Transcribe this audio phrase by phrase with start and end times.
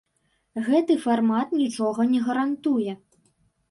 [0.69, 3.01] Гэты фармат нічога не гарантуе.